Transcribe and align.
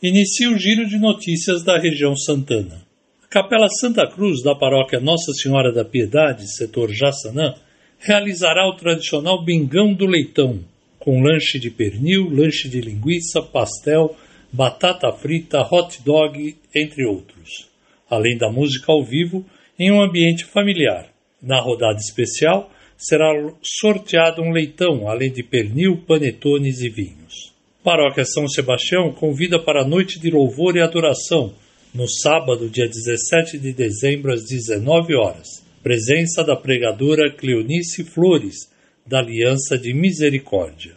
Inicia 0.00 0.48
o 0.48 0.56
giro 0.56 0.86
de 0.86 0.96
notícias 0.96 1.64
da 1.64 1.76
região 1.76 2.14
Santana. 2.14 2.86
A 3.24 3.26
Capela 3.26 3.66
Santa 3.68 4.06
Cruz 4.06 4.44
da 4.44 4.54
paróquia 4.54 5.00
Nossa 5.00 5.32
Senhora 5.32 5.72
da 5.72 5.84
Piedade, 5.84 6.54
setor 6.54 6.92
Jaçanã, 6.92 7.56
realizará 7.98 8.68
o 8.68 8.76
tradicional 8.76 9.44
Bingão 9.44 9.92
do 9.92 10.06
Leitão, 10.06 10.60
com 11.00 11.20
lanche 11.20 11.58
de 11.58 11.68
pernil, 11.68 12.30
lanche 12.30 12.68
de 12.68 12.80
linguiça, 12.80 13.42
pastel, 13.42 14.16
batata 14.52 15.10
frita, 15.10 15.62
hot 15.68 16.00
dog, 16.04 16.56
entre 16.72 17.04
outros. 17.04 17.68
Além 18.08 18.38
da 18.38 18.48
música 18.52 18.92
ao 18.92 19.02
vivo, 19.02 19.44
em 19.76 19.90
um 19.90 20.00
ambiente 20.00 20.44
familiar. 20.44 21.08
Na 21.42 21.60
rodada 21.60 21.98
especial, 21.98 22.70
será 22.96 23.32
sorteado 23.60 24.42
um 24.42 24.52
leitão, 24.52 25.08
além 25.08 25.32
de 25.32 25.42
pernil, 25.42 26.04
panetones 26.06 26.82
e 26.82 26.88
vinhos. 26.88 27.57
Paróquia 27.82 28.24
São 28.24 28.48
Sebastião 28.48 29.12
convida 29.12 29.62
para 29.62 29.82
a 29.82 29.86
noite 29.86 30.18
de 30.18 30.30
louvor 30.30 30.76
e 30.76 30.82
adoração, 30.82 31.54
no 31.94 32.08
sábado, 32.08 32.68
dia 32.68 32.88
17 32.88 33.56
de 33.56 33.72
dezembro, 33.72 34.32
às 34.32 34.44
19 34.44 35.14
horas. 35.14 35.64
Presença 35.80 36.42
da 36.42 36.56
pregadora 36.56 37.32
Cleonice 37.32 38.02
Flores, 38.02 38.68
da 39.06 39.20
Aliança 39.20 39.78
de 39.78 39.94
Misericórdia. 39.94 40.96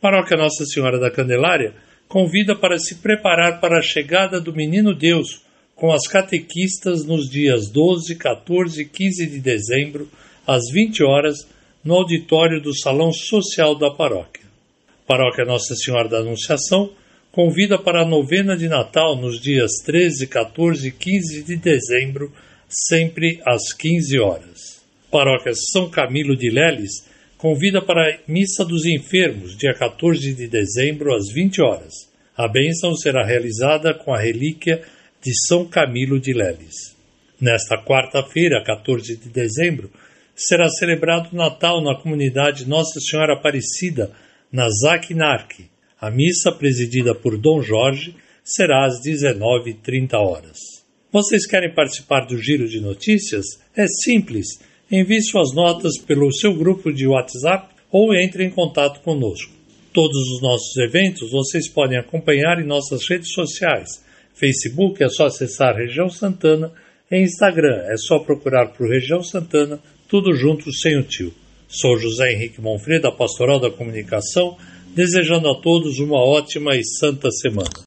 Paróquia 0.00 0.36
Nossa 0.36 0.66
Senhora 0.66 0.98
da 0.98 1.08
Candelária 1.08 1.72
convida 2.08 2.56
para 2.56 2.78
se 2.78 2.96
preparar 2.96 3.60
para 3.60 3.78
a 3.78 3.82
chegada 3.82 4.40
do 4.40 4.52
Menino 4.52 4.92
Deus 4.94 5.42
com 5.76 5.92
as 5.92 6.08
catequistas 6.08 7.04
nos 7.04 7.30
dias 7.30 7.70
12, 7.70 8.16
14 8.16 8.82
e 8.82 8.84
15 8.84 9.26
de 9.26 9.38
dezembro, 9.38 10.08
às 10.44 10.68
20 10.72 11.04
horas, 11.04 11.46
no 11.84 11.94
auditório 11.94 12.60
do 12.60 12.76
Salão 12.76 13.12
Social 13.12 13.78
da 13.78 13.90
Paróquia. 13.90 14.37
Paróquia 15.08 15.46
Nossa 15.46 15.74
Senhora 15.74 16.06
da 16.06 16.18
Anunciação 16.18 16.92
convida 17.32 17.78
para 17.78 18.02
a 18.02 18.06
novena 18.06 18.54
de 18.54 18.68
Natal 18.68 19.16
nos 19.16 19.40
dias 19.40 19.70
13, 19.82 20.26
14 20.26 20.88
e 20.88 20.90
15 20.90 21.44
de 21.44 21.56
dezembro, 21.56 22.30
sempre 22.68 23.40
às 23.46 23.72
15 23.72 24.18
horas. 24.20 24.82
Paróquia 25.10 25.54
São 25.72 25.88
Camilo 25.88 26.36
de 26.36 26.50
Leles 26.50 27.08
convida 27.38 27.80
para 27.80 28.02
a 28.02 28.18
Missa 28.28 28.66
dos 28.66 28.84
Enfermos, 28.84 29.56
dia 29.56 29.72
14 29.72 30.34
de 30.34 30.46
dezembro, 30.46 31.14
às 31.14 31.32
20 31.32 31.62
horas. 31.62 31.94
A 32.36 32.46
bênção 32.46 32.94
será 32.94 33.24
realizada 33.24 33.94
com 33.94 34.12
a 34.12 34.20
relíquia 34.20 34.82
de 35.22 35.32
São 35.46 35.64
Camilo 35.64 36.20
de 36.20 36.34
Leles. 36.34 36.94
Nesta 37.40 37.82
quarta-feira, 37.82 38.62
14 38.62 39.16
de 39.16 39.30
dezembro, 39.30 39.90
será 40.36 40.68
celebrado 40.68 41.30
o 41.32 41.36
Natal 41.36 41.82
na 41.82 41.94
comunidade 41.94 42.68
Nossa 42.68 43.00
Senhora 43.00 43.32
Aparecida, 43.32 44.12
na 44.52 44.68
Zaquinarque. 44.68 45.66
A 46.00 46.10
missa, 46.10 46.52
presidida 46.52 47.14
por 47.14 47.36
Dom 47.36 47.60
Jorge, 47.60 48.14
será 48.44 48.86
às 48.86 49.00
19h30 49.02 50.14
horas. 50.14 50.58
Vocês 51.12 51.46
querem 51.46 51.74
participar 51.74 52.26
do 52.26 52.38
Giro 52.38 52.68
de 52.68 52.80
Notícias? 52.80 53.44
É 53.76 53.86
simples. 53.86 54.60
Envie 54.90 55.22
suas 55.22 55.54
notas 55.54 55.98
pelo 55.98 56.32
seu 56.32 56.54
grupo 56.54 56.92
de 56.92 57.06
WhatsApp 57.06 57.74
ou 57.90 58.14
entre 58.14 58.44
em 58.44 58.50
contato 58.50 59.00
conosco. 59.00 59.52
Todos 59.92 60.16
os 60.32 60.42
nossos 60.42 60.76
eventos 60.76 61.30
vocês 61.30 61.68
podem 61.68 61.98
acompanhar 61.98 62.60
em 62.60 62.66
nossas 62.66 63.08
redes 63.08 63.32
sociais. 63.32 64.04
Facebook 64.34 65.02
é 65.02 65.08
só 65.08 65.26
acessar 65.26 65.74
Região 65.74 66.08
Santana, 66.08 66.72
em 67.10 67.22
Instagram 67.22 67.84
é 67.86 67.96
só 67.96 68.18
procurar 68.18 68.68
por 68.68 68.88
Região 68.88 69.22
Santana, 69.22 69.80
tudo 70.06 70.34
junto 70.34 70.72
sem 70.72 70.98
o 70.98 71.02
tio. 71.02 71.32
Sou 71.70 71.98
José 71.98 72.32
Henrique 72.32 72.62
Monfreda, 72.62 73.12
Pastoral 73.12 73.60
da 73.60 73.70
Comunicação, 73.70 74.56
desejando 74.94 75.50
a 75.50 75.60
todos 75.60 75.98
uma 75.98 76.18
ótima 76.18 76.74
e 76.74 76.82
santa 76.82 77.30
semana. 77.30 77.68